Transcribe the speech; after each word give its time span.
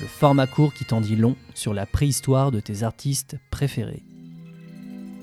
le 0.00 0.06
format 0.06 0.46
court 0.46 0.74
qui 0.74 0.84
t'en 0.84 1.00
dit 1.00 1.16
long 1.16 1.36
sur 1.54 1.74
la 1.74 1.86
préhistoire 1.86 2.50
de 2.50 2.60
tes 2.60 2.82
artistes 2.82 3.36
préférés. 3.50 4.02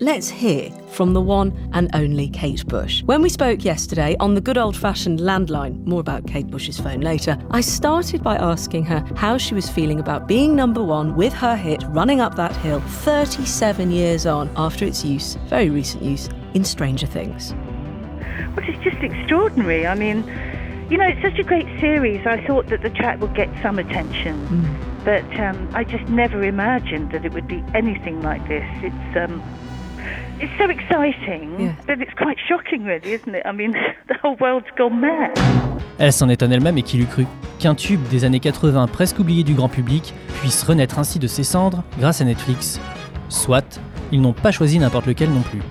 Let's 0.03 0.31
hear 0.31 0.71
from 0.87 1.13
the 1.13 1.21
one 1.21 1.53
and 1.73 1.87
only 1.93 2.27
Kate 2.27 2.65
Bush. 2.65 3.03
When 3.03 3.21
we 3.21 3.29
spoke 3.29 3.63
yesterday 3.63 4.15
on 4.19 4.33
the 4.33 4.41
good 4.41 4.57
old 4.57 4.75
fashioned 4.75 5.19
landline, 5.19 5.85
more 5.85 5.99
about 5.99 6.25
Kate 6.25 6.49
Bush's 6.49 6.79
phone 6.79 7.01
later, 7.01 7.37
I 7.51 7.61
started 7.61 8.23
by 8.23 8.35
asking 8.37 8.85
her 8.85 9.03
how 9.15 9.37
she 9.37 9.53
was 9.53 9.69
feeling 9.69 9.99
about 9.99 10.27
being 10.27 10.55
number 10.55 10.81
one 10.81 11.15
with 11.15 11.33
her 11.33 11.55
hit 11.55 11.83
Running 11.89 12.19
Up 12.19 12.33
That 12.35 12.55
Hill 12.55 12.81
37 12.81 13.91
years 13.91 14.25
on 14.25 14.49
after 14.55 14.85
its 14.85 15.05
use, 15.05 15.35
very 15.45 15.69
recent 15.69 16.01
use, 16.01 16.29
in 16.55 16.63
Stranger 16.63 17.05
Things. 17.05 17.53
Well, 18.55 18.65
it's 18.67 18.83
just 18.83 18.97
extraordinary. 19.03 19.85
I 19.85 19.93
mean, 19.93 20.23
you 20.91 20.97
know, 20.97 21.05
it's 21.07 21.21
such 21.21 21.39
a 21.39 21.43
great 21.43 21.67
series. 21.79 22.19
I 22.27 22.45
thought 22.45 22.67
that 22.67 22.81
the 22.81 22.89
track 22.89 23.21
would 23.21 23.33
get 23.33 23.49
some 23.63 23.79
attention, 23.79 24.35
but 25.05 25.23
um, 25.39 25.69
I 25.73 25.83
just 25.85 26.07
never 26.09 26.43
imagined 26.43 27.11
that 27.13 27.23
it 27.25 27.33
would 27.33 27.47
be 27.47 27.63
anything 27.73 28.21
like 28.21 28.45
this. 28.47 28.65
It's 28.83 29.15
um, 29.17 29.41
it's 30.39 30.51
so 30.57 30.69
exciting 30.69 31.59
Yeah. 31.59 31.73
that 31.87 32.01
it's 32.01 32.13
quite 32.17 32.37
shocking, 32.49 32.83
really, 32.83 33.13
isn't 33.13 33.33
it? 33.33 33.43
I 33.45 33.51
mean, 33.53 33.71
the 34.09 34.15
whole 34.21 34.35
world's 34.39 34.67
gone 34.77 34.99
mad. 34.99 35.31
Elle 35.97 36.11
s'en 36.11 36.29
étonne 36.29 36.51
elle-même 36.51 36.77
et 36.77 36.81
qui 36.83 36.97
l'eût 36.97 37.05
cru 37.05 37.25
qu'un 37.59 37.75
tube 37.75 38.01
des 38.09 38.25
années 38.25 38.39
80 38.39 38.87
presque 38.87 39.19
oublié 39.19 39.43
du 39.43 39.53
grand 39.53 39.69
public 39.69 40.13
puisse 40.41 40.63
renaître 40.63 40.97
ainsi 40.99 41.19
de 41.19 41.27
ses 41.27 41.43
cendres 41.43 41.83
grâce 41.99 42.21
à 42.21 42.25
Netflix. 42.25 42.81
Soit, 43.29 43.79
ils 44.11 44.19
n'ont 44.21 44.33
pas 44.33 44.51
choisi 44.51 44.79
n'importe 44.79 45.05
lequel 45.05 45.29
non 45.29 45.41
plus. 45.41 45.61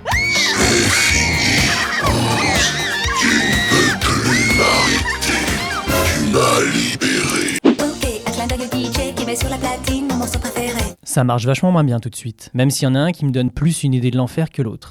Ça 11.03 11.25
marche 11.25 11.45
vachement 11.45 11.73
moins 11.73 11.83
bien 11.83 11.99
tout 11.99 12.09
de 12.09 12.15
suite, 12.15 12.51
même 12.55 12.71
s'il 12.71 12.85
y 12.85 12.91
en 12.91 12.95
a 12.95 13.01
un 13.01 13.13
qui 13.13 13.25
me 13.25 13.33
donne 13.33 13.51
plus 13.51 13.83
une 13.83 13.95
idée 13.95 14.11
de 14.11 14.17
l'enfer 14.17 14.51
que 14.51 14.63
l'autre. 14.63 14.91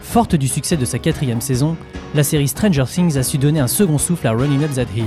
Forte 0.00 0.36
du 0.36 0.46
succès 0.46 0.76
de 0.76 0.84
sa 0.84 0.98
quatrième 0.98 1.40
saison, 1.40 1.76
la 2.14 2.22
série 2.22 2.46
Stranger 2.46 2.84
Things 2.86 3.16
a 3.16 3.24
su 3.24 3.38
donner 3.38 3.58
un 3.58 3.66
second 3.66 3.98
souffle 3.98 4.28
à 4.28 4.32
Running 4.32 4.62
Up 4.62 4.72
That 4.74 4.86
Hill. 4.96 5.06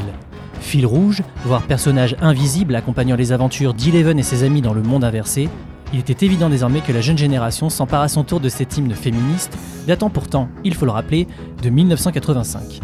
Fil 0.59 0.85
rouge, 0.85 1.21
voire 1.45 1.63
personnage 1.63 2.17
invisible 2.21 2.75
accompagnant 2.75 3.15
les 3.15 3.31
aventures 3.31 3.73
d'Eleven 3.73 4.19
et 4.19 4.23
ses 4.23 4.43
amis 4.43 4.61
dans 4.61 4.73
le 4.73 4.83
monde 4.83 5.05
inversé, 5.05 5.47
il 5.93 5.99
était 5.99 6.25
évident 6.25 6.49
désormais 6.49 6.81
que 6.81 6.91
la 6.91 7.01
jeune 7.01 7.17
génération 7.17 7.69
s'empare 7.69 8.01
à 8.01 8.09
son 8.09 8.23
tour 8.23 8.39
de 8.39 8.49
cet 8.49 8.77
hymne 8.77 8.93
féministe, 8.93 9.57
datant 9.87 10.09
pourtant, 10.09 10.49
il 10.63 10.73
faut 10.73 10.85
le 10.85 10.91
rappeler, 10.91 11.27
de 11.61 11.69
1985. 11.69 12.81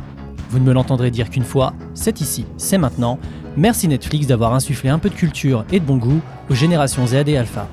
Vous 0.50 0.60
ne 0.60 0.64
me 0.64 0.74
l'entendrez 0.74 1.12
dire 1.12 1.30
qu'une 1.30 1.44
fois, 1.44 1.74
c'est 1.94 2.22
ici, 2.22 2.46
c'est 2.58 2.78
maintenant. 2.78 3.20
Merci 3.58 3.88
Netflix 3.88 4.28
d'avoir 4.28 4.54
insufflé 4.54 4.90
un 4.90 5.00
peu 5.00 5.10
de 5.10 5.16
culture 5.16 5.66
et 5.72 5.80
de 5.80 5.86
bon 5.86 5.98
goût 5.98 6.22
aux 6.50 6.56
générations 6.56 7.08
Z 7.08 7.16
et 7.28 7.38
Alpha. 7.38 7.68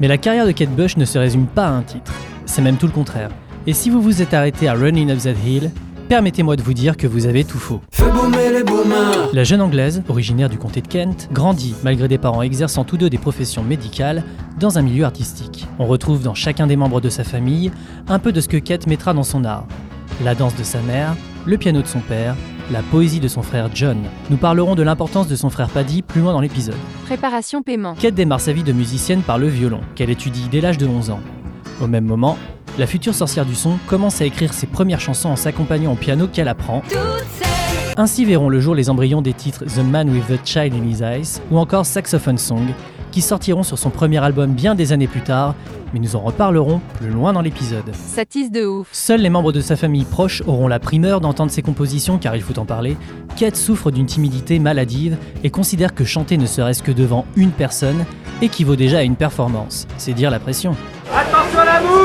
Mais 0.00 0.08
la 0.08 0.16
carrière 0.16 0.46
de 0.46 0.52
Kate 0.52 0.70
Bush 0.70 0.96
ne 0.96 1.04
se 1.04 1.18
résume 1.18 1.46
pas 1.46 1.66
à 1.66 1.70
un 1.70 1.82
titre. 1.82 2.12
C'est 2.46 2.62
même 2.62 2.76
tout 2.76 2.86
le 2.86 2.92
contraire. 2.92 3.30
Et 3.66 3.74
si 3.74 3.90
vous 3.90 4.00
vous 4.00 4.22
êtes 4.22 4.32
arrêté 4.32 4.68
à 4.68 4.74
Running 4.74 5.10
Up 5.10 5.18
That 5.18 5.34
Hill, 5.46 5.70
permettez-moi 6.08 6.56
de 6.56 6.62
vous 6.62 6.74
dire 6.74 6.96
que 6.96 7.06
vous 7.06 7.26
avez 7.26 7.44
tout 7.44 7.58
faux. 7.58 7.80
La 9.32 9.44
jeune 9.44 9.60
anglaise, 9.60 10.02
originaire 10.08 10.48
du 10.48 10.58
comté 10.58 10.80
de 10.80 10.88
Kent, 10.88 11.28
grandit, 11.32 11.74
malgré 11.84 12.08
des 12.08 12.18
parents 12.18 12.42
exerçant 12.42 12.84
tous 12.84 12.96
deux 12.96 13.10
des 13.10 13.18
professions 13.18 13.62
médicales, 13.62 14.24
dans 14.58 14.78
un 14.78 14.82
milieu 14.82 15.04
artistique. 15.04 15.66
On 15.78 15.86
retrouve 15.86 16.22
dans 16.22 16.34
chacun 16.34 16.66
des 16.66 16.76
membres 16.76 17.00
de 17.00 17.08
sa 17.08 17.24
famille 17.24 17.70
un 18.08 18.18
peu 18.18 18.32
de 18.32 18.40
ce 18.40 18.48
que 18.48 18.56
Kate 18.56 18.86
mettra 18.86 19.14
dans 19.14 19.22
son 19.22 19.44
art. 19.44 19.66
La 20.20 20.34
danse 20.34 20.54
de 20.54 20.62
sa 20.62 20.80
mère, 20.82 21.16
le 21.46 21.58
piano 21.58 21.82
de 21.82 21.86
son 21.86 21.98
père, 22.00 22.36
la 22.70 22.82
poésie 22.82 23.18
de 23.18 23.26
son 23.26 23.42
frère 23.42 23.70
John. 23.74 23.98
Nous 24.30 24.36
parlerons 24.36 24.76
de 24.76 24.82
l'importance 24.82 25.26
de 25.26 25.34
son 25.34 25.50
frère 25.50 25.68
Paddy 25.68 26.02
plus 26.02 26.20
loin 26.20 26.32
dans 26.32 26.40
l'épisode. 26.40 26.76
Préparation 27.06 27.62
paiement. 27.62 27.94
Kate 27.94 28.14
démarre 28.14 28.40
sa 28.40 28.52
vie 28.52 28.62
de 28.62 28.72
musicienne 28.72 29.22
par 29.22 29.38
le 29.38 29.48
violon, 29.48 29.80
qu'elle 29.96 30.10
étudie 30.10 30.48
dès 30.48 30.60
l'âge 30.60 30.78
de 30.78 30.86
11 30.86 31.10
ans. 31.10 31.20
Au 31.80 31.88
même 31.88 32.04
moment, 32.04 32.38
la 32.78 32.86
future 32.86 33.14
sorcière 33.14 33.44
du 33.44 33.56
son 33.56 33.78
commence 33.88 34.20
à 34.20 34.24
écrire 34.24 34.52
ses 34.52 34.66
premières 34.66 35.00
chansons 35.00 35.30
en 35.30 35.36
s'accompagnant 35.36 35.92
au 35.92 35.96
piano 35.96 36.28
qu'elle 36.28 36.48
apprend. 36.48 36.82
Ainsi 37.96 38.24
verront 38.24 38.48
le 38.48 38.60
jour 38.60 38.74
les 38.74 38.90
embryons 38.90 39.22
des 39.22 39.34
titres 39.34 39.64
The 39.64 39.84
Man 39.84 40.08
with 40.08 40.26
the 40.28 40.46
Child 40.46 40.74
in 40.74 40.88
His 40.88 41.02
Eyes 41.02 41.40
ou 41.50 41.58
encore 41.58 41.84
Saxophone 41.84 42.38
Song, 42.38 42.68
qui 43.12 43.22
sortiront 43.22 43.62
sur 43.62 43.78
son 43.78 43.90
premier 43.90 44.18
album 44.18 44.52
bien 44.52 44.74
des 44.74 44.92
années 44.92 45.06
plus 45.06 45.20
tard, 45.20 45.54
mais 45.92 46.00
nous 46.00 46.16
en 46.16 46.20
reparlerons 46.20 46.80
plus 46.98 47.10
loin 47.10 47.32
dans 47.32 47.42
l'épisode. 47.42 47.94
Ça 47.94 48.24
tisse 48.24 48.50
de 48.50 48.66
ouf. 48.66 48.88
Seuls 48.90 49.20
les 49.20 49.30
membres 49.30 49.52
de 49.52 49.60
sa 49.60 49.76
famille 49.76 50.04
proche 50.04 50.42
auront 50.46 50.66
la 50.66 50.80
primeur 50.80 51.20
d'entendre 51.20 51.52
ses 51.52 51.62
compositions 51.62 52.18
car 52.18 52.34
il 52.34 52.42
faut 52.42 52.58
en 52.58 52.64
parler. 52.64 52.96
Kate 53.36 53.56
souffre 53.56 53.92
d'une 53.92 54.06
timidité 54.06 54.58
maladive 54.58 55.16
et 55.44 55.50
considère 55.50 55.94
que 55.94 56.04
chanter 56.04 56.38
ne 56.38 56.46
serait-ce 56.46 56.82
que 56.82 56.90
devant 56.92 57.26
une 57.36 57.50
personne 57.50 58.04
équivaut 58.40 58.76
déjà 58.76 58.98
à 58.98 59.02
une 59.02 59.16
performance. 59.16 59.86
C'est 59.98 60.14
dire 60.14 60.30
la 60.30 60.40
pression. 60.40 60.74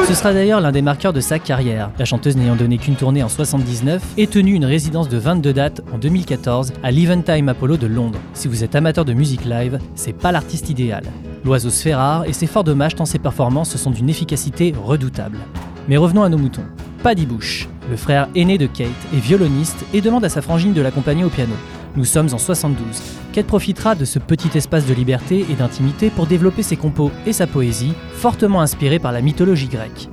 Ce 0.06 0.14
sera 0.14 0.34
d'ailleurs 0.34 0.62
l'un 0.62 0.72
des 0.72 0.82
marqueurs 0.82 1.14
de 1.14 1.20
sa 1.20 1.40
carrière, 1.40 1.92
la 1.98 2.06
chanteuse 2.06 2.38
n'ayant 2.38 2.56
donné 2.56 2.78
qu'une 2.78 2.96
tournée 2.96 3.24
en 3.24 3.30
79 3.30 4.02
et 4.18 4.28
tenu 4.28 4.54
une 4.54 4.66
résidence 4.66 5.10
de 5.10 5.18
22 5.18 5.54
dates 5.54 5.82
en 5.94 5.98
2014 5.98 6.74
à 6.84 6.92
l'Eventime 6.92 7.50
Apollo 7.50 7.78
de 7.78 7.88
Londres. 7.88 8.20
Si 8.34 8.48
vous 8.48 8.64
êtes 8.64 8.76
amateur 8.76 9.06
de 9.06 9.14
musique 9.14 9.46
live, 9.46 9.80
c'est 9.96 10.14
pas 10.14 10.32
l'artiste 10.32 10.70
idéal. 10.70 11.04
L'oiseau 11.44 11.70
se 11.70 11.84
fait 11.84 11.96
rare 11.96 12.26
et 12.26 12.34
c'est 12.34 12.48
fort 12.48 12.64
dommage 12.64 12.96
tant 12.96 13.06
ses 13.06 13.20
performances 13.20 13.76
sont 13.76 13.92
d'une 13.92 14.10
efficacité 14.10 14.74
redoutable. 14.82 15.40
Mais 15.88 15.98
revenons 15.98 16.24
à 16.24 16.30
nos 16.30 16.38
moutons. 16.38 16.66
Paddy 17.04 17.26
Bush, 17.26 17.70
le 17.90 17.96
frère 17.96 18.28
aîné 18.36 18.58
de 18.58 18.68
Kate, 18.68 18.88
est 19.14 19.20
violoniste 19.20 19.86
et 19.94 20.02
demande 20.02 20.26
à 20.26 20.30
sa 20.30 20.42
frangine 20.42 20.74
de 20.74 20.82
l'accompagner 20.82 21.24
au 21.24 21.30
piano. 21.30 21.54
Nous 21.98 22.06
sommes 22.06 22.30
en 22.32 22.38
72. 22.38 22.86
Kate 23.34 23.48
profitera 23.48 23.96
de 23.96 24.06
ce 24.06 24.20
petit 24.20 24.56
espace 24.56 24.86
de 24.86 24.94
liberté 24.94 25.48
et 25.50 25.56
d'intimité 25.56 26.12
pour 26.12 26.28
développer 26.28 26.62
ses 26.62 26.78
compos 26.78 27.10
et 27.26 27.34
sa 27.34 27.48
poésie, 27.48 27.94
fortement 28.14 28.62
inspirée 28.62 29.00
par 29.00 29.12
la 29.12 29.22
mythologie 29.22 29.68
grecque. 29.68 30.08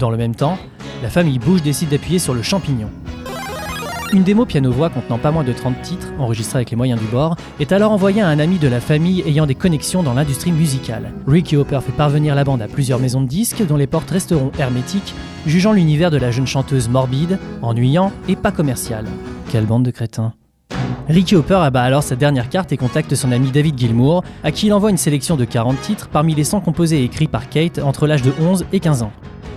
Dans 0.00 0.10
le 0.10 0.16
même 0.16 0.34
temps, 0.34 0.58
la 1.00 1.10
famille 1.10 1.38
Bush 1.38 1.62
décide 1.62 1.90
d'appuyer 1.90 2.18
sur 2.18 2.34
le 2.34 2.42
champignon. 2.42 2.90
Une 4.12 4.24
démo 4.24 4.46
piano-voix 4.46 4.90
contenant 4.90 5.18
pas 5.18 5.30
moins 5.30 5.44
de 5.44 5.52
30 5.52 5.80
titres, 5.80 6.08
enregistrée 6.18 6.56
avec 6.58 6.72
les 6.72 6.76
moyens 6.76 6.98
du 6.98 7.06
bord, 7.06 7.36
est 7.60 7.70
alors 7.70 7.92
envoyée 7.92 8.20
à 8.20 8.26
un 8.26 8.40
ami 8.40 8.58
de 8.58 8.66
la 8.66 8.80
famille 8.80 9.22
ayant 9.24 9.46
des 9.46 9.54
connexions 9.54 10.02
dans 10.02 10.14
l'industrie 10.14 10.50
musicale. 10.50 11.12
Ricky 11.28 11.56
Hopper 11.56 11.78
fait 11.86 11.92
parvenir 11.92 12.34
la 12.34 12.42
bande 12.42 12.62
à 12.62 12.66
plusieurs 12.66 12.98
maisons 12.98 13.20
de 13.20 13.28
disques 13.28 13.64
dont 13.64 13.76
les 13.76 13.86
portes 13.86 14.10
resteront 14.10 14.50
hermétiques, 14.58 15.14
jugeant 15.46 15.72
l'univers 15.72 16.10
de 16.10 16.16
la 16.16 16.32
jeune 16.32 16.48
chanteuse 16.48 16.88
morbide, 16.88 17.38
ennuyant 17.62 18.10
et 18.26 18.34
pas 18.34 18.50
commercial. 18.50 19.04
Quelle 19.50 19.66
bande 19.66 19.84
de 19.84 19.92
crétins. 19.92 20.32
Ricky 21.08 21.36
Hopper 21.36 21.54
abat 21.54 21.84
alors 21.84 22.02
sa 22.02 22.16
dernière 22.16 22.50
carte 22.50 22.70
et 22.70 22.76
contacte 22.76 23.14
son 23.14 23.32
ami 23.32 23.50
David 23.50 23.78
Gilmour, 23.78 24.22
à 24.44 24.52
qui 24.52 24.66
il 24.66 24.74
envoie 24.74 24.90
une 24.90 24.98
sélection 24.98 25.36
de 25.36 25.46
40 25.46 25.80
titres 25.80 26.08
parmi 26.08 26.34
les 26.34 26.44
100 26.44 26.60
composés 26.60 26.98
et 26.98 27.04
écrits 27.04 27.28
par 27.28 27.48
Kate 27.48 27.78
entre 27.78 28.06
l'âge 28.06 28.20
de 28.20 28.32
11 28.38 28.66
et 28.74 28.80
15 28.80 29.02
ans. 29.02 29.12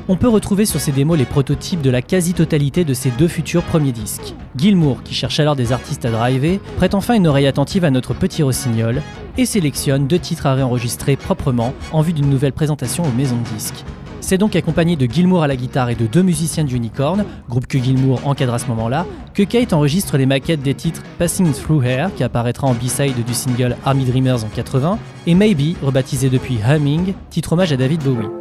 On 0.07 0.15
peut 0.15 0.29
retrouver 0.29 0.65
sur 0.65 0.79
ces 0.79 0.93
démos 0.93 1.17
les 1.17 1.25
prototypes 1.25 1.81
de 1.81 1.89
la 1.89 2.01
quasi-totalité 2.01 2.85
de 2.85 2.93
ses 2.93 3.11
deux 3.11 3.27
futurs 3.27 3.63
premiers 3.63 3.91
disques. 3.91 4.33
Gilmour, 4.55 5.03
qui 5.03 5.13
cherche 5.13 5.41
alors 5.41 5.57
des 5.57 5.73
artistes 5.73 6.05
à 6.05 6.11
driver, 6.11 6.59
prête 6.77 6.95
enfin 6.95 7.15
une 7.15 7.27
oreille 7.27 7.47
attentive 7.47 7.83
à 7.83 7.91
notre 7.91 8.13
petit 8.13 8.43
rossignol 8.43 9.01
et 9.37 9.45
sélectionne 9.45 10.07
deux 10.07 10.19
titres 10.19 10.45
à 10.45 10.53
réenregistrer 10.53 11.17
proprement 11.17 11.73
en 11.91 12.01
vue 12.01 12.13
d'une 12.13 12.29
nouvelle 12.29 12.53
présentation 12.53 13.03
aux 13.03 13.11
maisons 13.11 13.37
de 13.37 13.55
disques. 13.57 13.83
C'est 14.31 14.37
donc 14.37 14.55
accompagné 14.55 14.95
de 14.95 15.11
Gilmour 15.11 15.43
à 15.43 15.47
la 15.47 15.57
guitare 15.57 15.89
et 15.89 15.95
de 15.95 16.05
deux 16.05 16.21
musiciens 16.21 16.63
d'Unicorn, 16.63 17.25
groupe 17.49 17.67
que 17.67 17.77
Gilmour 17.77 18.21
encadre 18.25 18.53
à 18.53 18.59
ce 18.59 18.67
moment-là, 18.67 19.05
que 19.33 19.43
Kate 19.43 19.73
enregistre 19.73 20.15
les 20.15 20.25
maquettes 20.25 20.61
des 20.61 20.73
titres 20.73 21.03
Passing 21.19 21.51
Through 21.51 21.83
Hair, 21.83 22.15
qui 22.15 22.23
apparaîtra 22.23 22.65
en 22.65 22.73
B-side 22.73 23.25
du 23.25 23.33
single 23.33 23.75
Army 23.83 24.05
Dreamers 24.05 24.45
en 24.45 24.47
80, 24.47 24.99
et 25.27 25.35
Maybe, 25.35 25.75
rebaptisé 25.83 26.29
depuis 26.29 26.59
Humming, 26.65 27.13
titre 27.29 27.51
hommage 27.51 27.73
à 27.73 27.75
David 27.75 28.05
Bowie. 28.05 28.40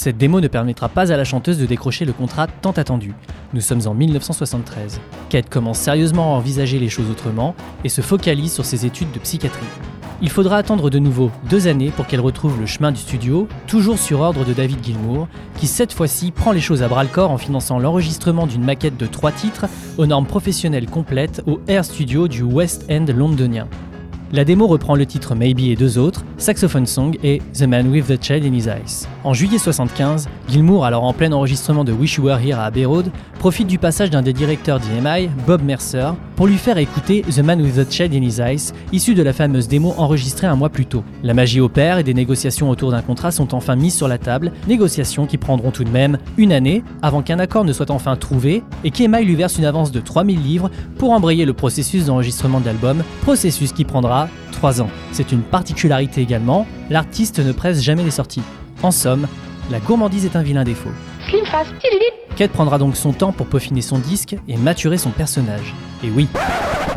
Cette 0.00 0.16
démo 0.16 0.40
ne 0.40 0.48
permettra 0.48 0.88
pas 0.88 1.12
à 1.12 1.16
la 1.18 1.24
chanteuse 1.24 1.58
de 1.58 1.66
décrocher 1.66 2.06
le 2.06 2.14
contrat 2.14 2.46
tant 2.46 2.70
attendu. 2.70 3.12
Nous 3.52 3.60
sommes 3.60 3.86
en 3.86 3.92
1973. 3.92 4.98
Kate 5.28 5.50
commence 5.50 5.78
sérieusement 5.78 6.32
à 6.32 6.38
envisager 6.38 6.78
les 6.78 6.88
choses 6.88 7.10
autrement 7.10 7.54
et 7.84 7.90
se 7.90 8.00
focalise 8.00 8.50
sur 8.50 8.64
ses 8.64 8.86
études 8.86 9.12
de 9.12 9.18
psychiatrie. 9.18 9.66
Il 10.22 10.30
faudra 10.30 10.56
attendre 10.56 10.88
de 10.88 10.98
nouveau 10.98 11.30
deux 11.50 11.68
années 11.68 11.90
pour 11.90 12.06
qu'elle 12.06 12.20
retrouve 12.20 12.58
le 12.58 12.64
chemin 12.64 12.92
du 12.92 12.98
studio, 12.98 13.46
toujours 13.66 13.98
sur 13.98 14.20
ordre 14.20 14.46
de 14.46 14.54
David 14.54 14.82
Gilmour, 14.82 15.28
qui 15.58 15.66
cette 15.66 15.92
fois-ci 15.92 16.30
prend 16.30 16.52
les 16.52 16.62
choses 16.62 16.82
à 16.82 16.88
bras 16.88 17.04
le 17.04 17.10
corps 17.10 17.30
en 17.30 17.36
finançant 17.36 17.78
l'enregistrement 17.78 18.46
d'une 18.46 18.64
maquette 18.64 18.96
de 18.96 19.04
trois 19.04 19.32
titres 19.32 19.66
aux 19.98 20.06
normes 20.06 20.24
professionnelles 20.24 20.88
complètes 20.88 21.42
au 21.46 21.60
Air 21.68 21.84
Studio 21.84 22.26
du 22.26 22.42
West 22.42 22.86
End 22.90 23.04
londonien. 23.14 23.68
La 24.32 24.44
démo 24.44 24.68
reprend 24.68 24.94
le 24.94 25.06
titre 25.06 25.34
Maybe 25.34 25.62
et 25.62 25.74
deux 25.74 25.98
autres, 25.98 26.24
Saxophone 26.38 26.86
Song 26.86 27.18
et 27.24 27.42
The 27.52 27.62
Man 27.62 27.88
with 27.88 28.06
the 28.06 28.22
Child 28.22 28.44
in 28.44 28.52
His 28.52 28.68
Eyes. 28.68 29.08
En 29.24 29.34
juillet 29.34 29.58
75, 29.58 30.28
Gilmour, 30.48 30.84
alors 30.84 31.02
en 31.02 31.12
plein 31.12 31.32
enregistrement 31.32 31.82
de 31.82 31.90
Wish 31.90 32.14
You 32.14 32.26
Were 32.26 32.38
Here 32.38 32.60
à 32.60 32.66
Abbey 32.66 32.86
profite 33.40 33.66
du 33.66 33.78
passage 33.78 34.10
d'un 34.10 34.22
des 34.22 34.32
directeurs 34.32 34.78
d'EMI, 34.78 35.30
Bob 35.48 35.62
Mercer, 35.62 36.10
pour 36.36 36.46
lui 36.46 36.58
faire 36.58 36.78
écouter 36.78 37.22
The 37.22 37.40
Man 37.40 37.60
with 37.60 37.74
the 37.74 37.90
Child 37.90 38.14
in 38.14 38.22
His 38.22 38.40
Eyes, 38.40 38.72
issu 38.92 39.14
de 39.14 39.22
la 39.22 39.32
fameuse 39.32 39.66
démo 39.66 39.94
enregistrée 39.98 40.46
un 40.46 40.54
mois 40.54 40.68
plus 40.68 40.86
tôt. 40.86 41.02
La 41.24 41.34
magie 41.34 41.60
opère 41.60 41.98
et 41.98 42.04
des 42.04 42.14
négociations 42.14 42.70
autour 42.70 42.92
d'un 42.92 43.02
contrat 43.02 43.32
sont 43.32 43.52
enfin 43.52 43.74
mises 43.74 43.96
sur 43.96 44.06
la 44.06 44.18
table, 44.18 44.52
négociations 44.68 45.26
qui 45.26 45.38
prendront 45.38 45.72
tout 45.72 45.84
de 45.84 45.90
même 45.90 46.18
une 46.36 46.52
année 46.52 46.84
avant 47.02 47.22
qu'un 47.22 47.40
accord 47.40 47.64
ne 47.64 47.72
soit 47.72 47.90
enfin 47.90 48.14
trouvé 48.14 48.62
et 48.84 48.92
qu'EMI 48.92 49.24
lui 49.24 49.34
verse 49.34 49.58
une 49.58 49.64
avance 49.64 49.90
de 49.90 50.00
3000 50.00 50.40
livres 50.40 50.70
pour 50.98 51.10
embrayer 51.10 51.44
le 51.44 51.52
processus 51.52 52.06
d'enregistrement 52.06 52.60
de 52.60 52.66
l'album, 52.66 53.02
processus 53.22 53.72
qui 53.72 53.84
prendra 53.84 54.19
3 54.52 54.82
ans. 54.82 54.90
C'est 55.12 55.32
une 55.32 55.42
particularité 55.42 56.20
également, 56.20 56.66
l'artiste 56.90 57.38
ne 57.38 57.52
presse 57.52 57.80
jamais 57.80 58.04
les 58.04 58.10
sorties. 58.10 58.42
En 58.82 58.90
somme, 58.90 59.26
la 59.70 59.78
gourmandise 59.78 60.24
est 60.24 60.36
un 60.36 60.42
vilain 60.42 60.64
défaut. 60.64 60.90
Kate 62.36 62.50
prendra 62.50 62.78
donc 62.78 62.96
son 62.96 63.12
temps 63.12 63.32
pour 63.32 63.46
peaufiner 63.46 63.82
son 63.82 63.98
disque 63.98 64.36
et 64.48 64.56
maturer 64.56 64.98
son 64.98 65.10
personnage. 65.10 65.74
Et 66.02 66.10
oui, 66.10 66.28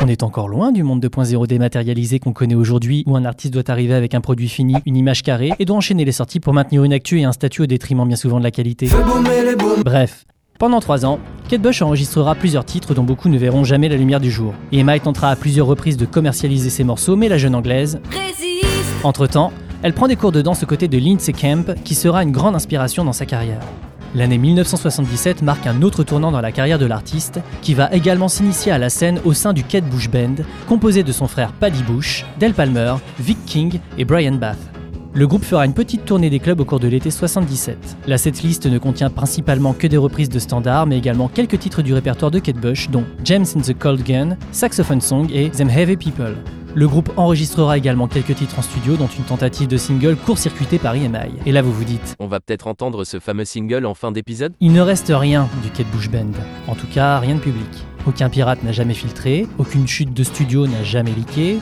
on 0.02 0.08
est 0.08 0.24
encore 0.24 0.48
loin 0.48 0.72
du 0.72 0.84
monde 0.84 1.06
2.0 1.06 1.46
dématérialisé 1.48 2.20
qu'on 2.20 2.34
connaît 2.34 2.56
aujourd'hui, 2.56 3.04
où 3.06 3.16
un 3.16 3.26
artiste 3.26 3.54
doit 3.54 3.70
arriver 3.70 3.94
avec 3.94 4.16
un 4.16 4.22
produit 4.22 4.50
fini, 4.50 4.76
une 4.86 4.96
image 4.96 5.22
carrée, 5.22 5.52
et 5.60 5.66
doit 5.66 5.78
enchaîner 5.78 6.06
les 6.06 6.12
sorties 6.12 6.40
pour 6.40 6.54
maintenir 6.54 6.84
une 6.84 6.94
actu 6.94 7.20
et 7.20 7.26
un 7.26 7.32
statut 7.32 7.64
au 7.64 7.66
détriment 7.66 8.08
bien 8.08 8.16
souvent 8.16 8.40
de 8.40 8.44
la 8.44 8.52
qualité. 8.52 8.90
Bref, 9.84 10.26
pendant 10.60 10.80
trois 10.80 11.06
ans, 11.06 11.20
Kate 11.50 11.62
Bush 11.62 11.82
enregistrera 11.82 12.36
plusieurs 12.36 12.66
titres 12.66 12.94
dont 12.94 13.04
beaucoup 13.04 13.30
ne 13.30 13.38
verront 13.38 13.64
jamais 13.64 13.90
la 13.90 13.98
lumière 13.98 14.20
du 14.20 14.32
jour. 14.32 14.54
EMI 14.72 15.00
tentera 15.02 15.30
à 15.30 15.36
plusieurs 15.36 15.68
reprises 15.68 15.98
de 15.98 16.06
commercialiser 16.06 16.70
ses 16.70 16.84
morceaux, 16.84 17.16
mais 17.16 17.28
la 17.28 17.38
jeune 17.38 17.56
anglaise, 17.56 18.00
Résiste 18.12 18.66
entre-temps, 19.04 19.52
elle 19.82 19.94
prend 19.94 20.08
des 20.08 20.16
cours 20.16 20.32
de 20.32 20.42
danse 20.42 20.64
aux 20.64 20.68
côtés 20.68 20.88
de 20.88 20.98
Lindsay 20.98 21.34
Camp, 21.34 21.76
qui 21.84 21.96
sera 21.96 22.24
une 22.24 22.32
grande 22.32 22.56
inspiration 22.56 23.04
dans 23.04 23.14
sa 23.14 23.26
carrière. 23.26 23.60
L'année 24.16 24.38
1977 24.38 25.42
marque 25.42 25.66
un 25.68 25.82
autre 25.82 26.04
tournant 26.04 26.32
dans 26.32 26.40
la 26.40 26.52
carrière 26.52 26.80
de 26.80 26.86
l'artiste, 26.86 27.40
qui 27.62 27.74
va 27.74 27.92
également 27.92 28.28
s'initier 28.28 28.72
à 28.72 28.78
la 28.78 28.90
scène 28.90 29.20
au 29.26 29.34
sein 29.34 29.54
du 29.54 29.64
Kate 29.64 29.90
Bush 29.90 30.10
Band, 30.10 30.36
composé 30.70 31.04
de 31.04 31.12
son 31.12 31.28
frère 31.28 31.52
Paddy 31.52 31.84
Bush, 31.84 32.24
Del 32.40 32.54
Palmer, 32.54 32.96
Vic 33.20 33.44
King 33.46 33.80
et 33.98 34.06
Brian 34.06 34.36
Bath. 34.36 34.73
Le 35.16 35.28
groupe 35.28 35.44
fera 35.44 35.64
une 35.66 35.76
petite 35.76 36.06
tournée 36.06 36.32
des 36.32 36.40
clubs 36.40 36.60
au 36.60 36.66
cours 36.66 36.80
de 36.80 36.88
l'été 36.88 37.12
77. 37.12 37.78
La 38.08 38.18
setlist 38.18 38.66
ne 38.66 38.80
contient 38.80 39.12
principalement 39.12 39.74
que 39.74 39.86
des 39.86 39.98
reprises 39.98 40.30
de 40.30 40.40
standards, 40.40 40.88
mais 40.88 40.98
également 40.98 41.28
quelques 41.28 41.60
titres 41.60 41.84
du 41.84 41.94
répertoire 41.94 42.32
de 42.32 42.40
Kate 42.40 42.56
Bush, 42.58 42.90
dont 42.90 43.04
James 43.24 43.46
in 43.56 43.62
the 43.62 43.78
Cold 43.78 44.02
Gun, 44.04 44.38
Saxophone 44.52 45.02
Song 45.02 45.28
et 45.32 45.52
Them 45.52 45.70
Heavy 45.70 45.98
People. 45.98 46.36
Le 46.74 46.88
groupe 46.88 47.12
enregistrera 47.16 47.78
également 47.78 48.08
quelques 48.08 48.34
titres 48.34 48.58
en 48.58 48.64
studio, 48.64 48.96
dont 48.96 49.06
une 49.06 49.24
tentative 49.26 49.68
de 49.68 49.78
single 49.78 50.16
court-circuitée 50.16 50.80
par 50.80 50.96
EMI. 50.96 51.30
Et 51.46 51.52
là, 51.52 51.62
vous 51.62 51.72
vous 51.72 51.84
dites, 51.84 52.16
On 52.18 52.26
va 52.26 52.40
peut-être 52.40 52.66
entendre 52.66 53.04
ce 53.04 53.20
fameux 53.20 53.46
single 53.46 53.86
en 53.86 53.94
fin 53.94 54.12
d'épisode? 54.12 54.54
il 54.62 54.74
ne 54.74 54.82
reste 54.82 55.12
rien 55.16 55.48
du 55.62 55.70
Kate 55.70 55.92
Bush 55.92 56.10
Band. 56.10 56.32
En 56.68 56.74
tout 56.74 56.88
cas, 56.88 57.20
rien 57.20 57.36
de 57.36 57.40
public. 57.40 57.70
Aucun 58.08 58.30
pirate 58.30 58.64
n'a 58.64 58.72
jamais 58.72 58.96
filtré, 58.96 59.46
aucune 59.60 59.88
chute 59.88 60.12
de 60.12 60.24
studio 60.24 60.66
n'a 60.66 60.84
jamais 60.84 61.12
leaké. 61.12 61.60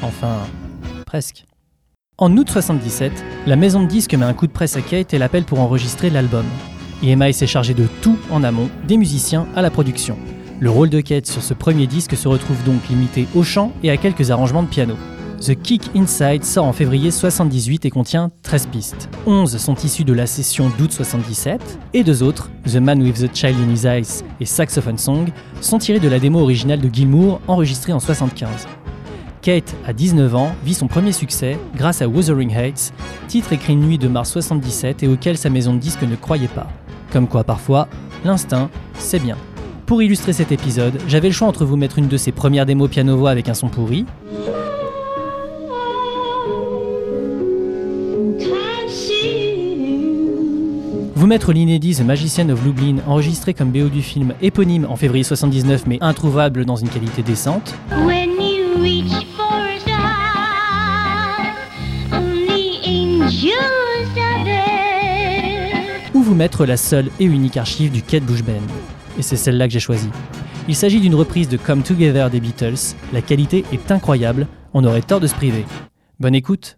Enfin, 0.00 0.38
presque. 1.04 1.44
En 2.16 2.36
août 2.36 2.48
77, 2.48 3.12
la 3.48 3.56
maison 3.56 3.82
de 3.82 3.88
disques 3.88 4.14
met 4.14 4.24
un 4.24 4.34
coup 4.34 4.46
de 4.46 4.52
presse 4.52 4.76
à 4.76 4.82
Kate 4.82 5.12
et 5.14 5.18
l'appelle 5.18 5.42
pour 5.42 5.58
enregistrer 5.58 6.10
l'album. 6.10 6.44
EMI 7.02 7.34
s'est 7.34 7.48
chargé 7.48 7.74
de 7.74 7.88
tout 8.02 8.16
en 8.30 8.44
amont, 8.44 8.70
des 8.86 8.96
musiciens 8.96 9.48
à 9.56 9.62
la 9.62 9.70
production. 9.70 10.16
Le 10.60 10.70
rôle 10.70 10.90
de 10.90 11.00
Kate 11.00 11.26
sur 11.26 11.42
ce 11.42 11.54
premier 11.54 11.88
disque 11.88 12.16
se 12.16 12.28
retrouve 12.28 12.62
donc 12.62 12.88
limité 12.88 13.26
au 13.34 13.42
chant 13.42 13.72
et 13.82 13.90
à 13.90 13.96
quelques 13.96 14.30
arrangements 14.30 14.62
de 14.62 14.68
piano. 14.68 14.94
The 15.40 15.60
Kick 15.60 15.90
Inside 15.96 16.44
sort 16.44 16.66
en 16.66 16.72
février 16.72 17.10
78 17.10 17.84
et 17.84 17.90
contient 17.90 18.30
13 18.42 18.68
pistes. 18.68 19.08
11 19.26 19.56
sont 19.56 19.74
issues 19.74 20.04
de 20.04 20.12
la 20.12 20.28
session 20.28 20.70
d'août 20.78 20.92
77 20.92 21.80
et 21.94 22.04
deux 22.04 22.22
autres, 22.22 22.48
The 22.64 22.76
Man 22.76 23.02
with 23.02 23.28
the 23.28 23.36
Child 23.36 23.56
in 23.58 23.74
His 23.74 23.88
Eyes 23.88 24.22
et 24.38 24.46
Saxophone 24.46 24.98
Song, 24.98 25.30
sont 25.60 25.78
tirées 25.78 25.98
de 25.98 26.08
la 26.08 26.20
démo 26.20 26.38
originale 26.38 26.80
de 26.80 26.88
Gilmour 26.94 27.40
enregistrée 27.48 27.92
en 27.92 27.98
75. 27.98 28.68
Kate, 29.44 29.76
à 29.86 29.92
19 29.92 30.34
ans, 30.36 30.54
vit 30.64 30.72
son 30.72 30.86
premier 30.86 31.12
succès 31.12 31.58
grâce 31.76 32.00
à 32.00 32.08
Wuthering 32.08 32.50
Heights, 32.50 32.94
titre 33.28 33.52
écrit 33.52 33.74
une 33.74 33.82
nuit 33.82 33.98
de 33.98 34.08
mars 34.08 34.30
77 34.30 35.02
et 35.02 35.06
auquel 35.06 35.36
sa 35.36 35.50
maison 35.50 35.74
de 35.74 35.78
disques 35.78 36.02
ne 36.02 36.16
croyait 36.16 36.48
pas. 36.48 36.66
Comme 37.12 37.28
quoi, 37.28 37.44
parfois, 37.44 37.86
l'instinct, 38.24 38.70
c'est 38.94 39.18
bien. 39.18 39.36
Pour 39.84 40.02
illustrer 40.02 40.32
cet 40.32 40.50
épisode, 40.50 40.98
j'avais 41.08 41.28
le 41.28 41.34
choix 41.34 41.46
entre 41.46 41.66
vous 41.66 41.76
mettre 41.76 41.98
une 41.98 42.08
de 42.08 42.16
ses 42.16 42.32
premières 42.32 42.64
démos 42.64 42.88
piano-voix 42.88 43.30
avec 43.30 43.50
un 43.50 43.54
son 43.54 43.68
pourri, 43.68 44.06
vous 51.14 51.26
mettre 51.26 51.52
l'inédit 51.52 51.94
The 51.96 52.00
Magician 52.00 52.48
of 52.48 52.64
Lublin, 52.64 52.96
enregistré 53.06 53.52
comme 53.52 53.70
BO 53.70 53.90
du 53.90 54.00
film 54.00 54.32
éponyme 54.40 54.86
en 54.88 54.96
février 54.96 55.22
79 55.22 55.84
mais 55.86 55.98
introuvable 56.00 56.64
dans 56.64 56.76
une 56.76 56.88
qualité 56.88 57.22
décente, 57.22 57.74
there. 66.34 66.34
ou 66.34 66.36
vous 66.36 66.40
mettre 66.40 66.66
la 66.66 66.76
seule 66.76 67.10
et 67.20 67.24
unique 67.24 67.56
archive 67.56 67.92
du 67.92 68.02
Kate 68.02 68.24
Bush 68.24 68.42
Band. 68.42 68.54
Et 69.18 69.22
c'est 69.22 69.36
celle-là 69.36 69.68
que 69.68 69.72
j'ai 69.72 69.80
choisie. 69.80 70.10
Il 70.68 70.74
s'agit 70.74 71.00
d'une 71.00 71.14
reprise 71.14 71.48
de 71.48 71.56
Come 71.56 71.82
Together 71.82 72.28
des 72.30 72.40
Beatles. 72.40 72.96
La 73.12 73.22
qualité 73.22 73.64
est 73.72 73.90
incroyable, 73.92 74.46
on 74.72 74.84
aurait 74.84 75.02
tort 75.02 75.20
de 75.20 75.26
se 75.26 75.34
priver. 75.34 75.64
Bonne 76.18 76.34
écoute 76.34 76.76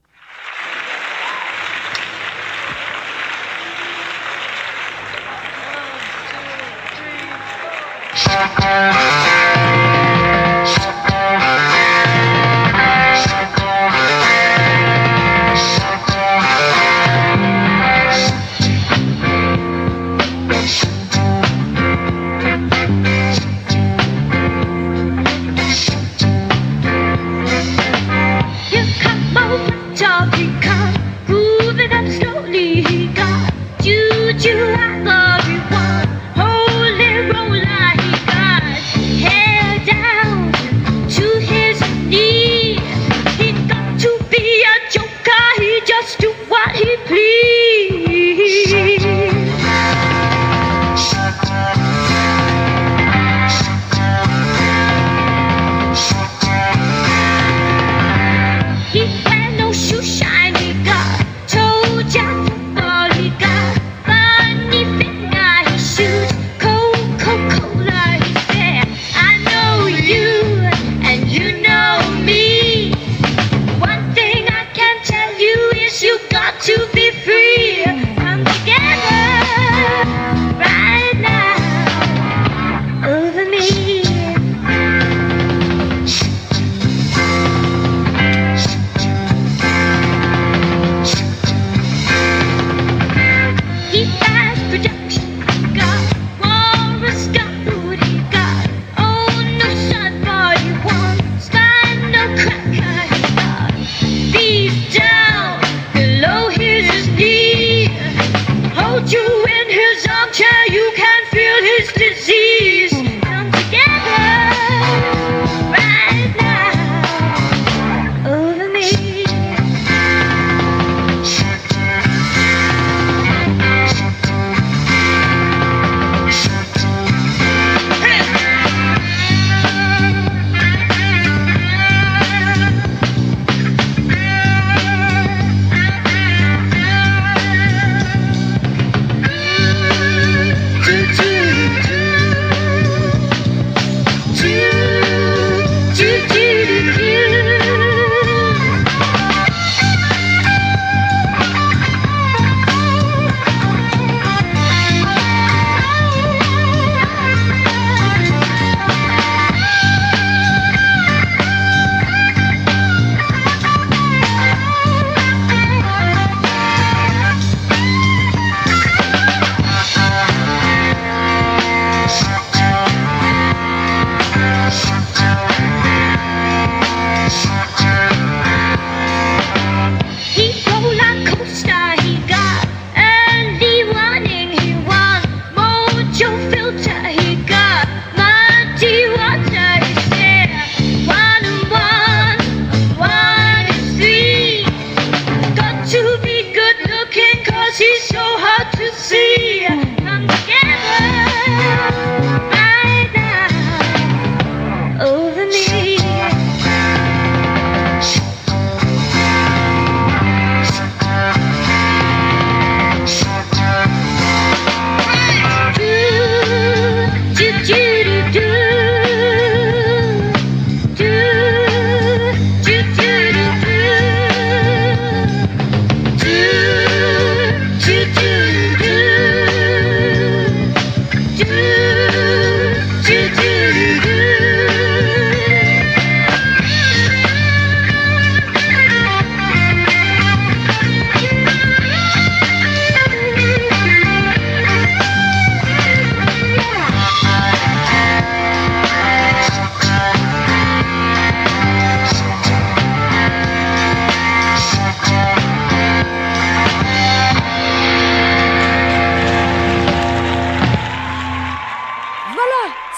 I'll 110.27 110.33
you 110.75 110.86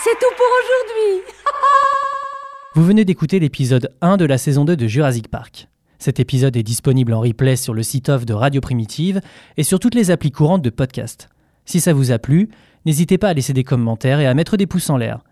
C'est 0.02 0.18
tout 0.18 0.34
pour 0.36 0.46
aujourd'hui 0.60 1.32
Vous 2.74 2.84
venez 2.84 3.04
d'écouter 3.04 3.38
l'épisode 3.40 3.94
1 4.00 4.16
de 4.16 4.24
la 4.24 4.38
saison 4.38 4.64
2 4.64 4.76
de 4.76 4.86
Jurassic 4.86 5.28
Park. 5.28 5.68
Cet 5.98 6.20
épisode 6.20 6.56
est 6.56 6.62
disponible 6.62 7.12
en 7.12 7.20
replay 7.20 7.56
sur 7.56 7.74
le 7.74 7.82
site 7.82 8.08
off 8.08 8.24
de 8.24 8.34
Radio 8.34 8.60
Primitive 8.60 9.20
et 9.56 9.62
sur 9.62 9.80
toutes 9.80 9.94
les 9.94 10.10
applis 10.10 10.30
courantes 10.30 10.62
de 10.62 10.70
podcast. 10.70 11.28
Si 11.64 11.80
ça 11.80 11.92
vous 11.92 12.12
a 12.12 12.18
plu, 12.18 12.48
n'hésitez 12.86 13.18
pas 13.18 13.28
à 13.28 13.34
laisser 13.34 13.52
des 13.52 13.64
commentaires 13.64 14.20
et 14.20 14.26
à 14.26 14.34
mettre 14.34 14.56
des 14.56 14.66
pouces 14.66 14.90
en 14.90 14.96
l'air. 14.96 15.24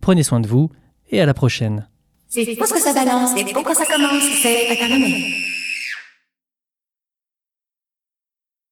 Prenez 0.00 0.22
soin 0.22 0.40
de 0.40 0.46
vous 0.46 0.70
et 1.10 1.20
à 1.20 1.26
la 1.26 1.34
prochaine. 1.34 1.88
C'est 2.28 2.44
faux 2.54 2.72
que 2.72 2.80
ça 2.80 2.94
balance, 2.94 3.30
c'est 3.36 3.52
bon 3.52 3.62
quand 3.62 3.74
ça 3.74 3.84
commence, 3.84 4.22
c'est 4.42 4.68
pas 4.68 4.76
terminé. 4.76 5.34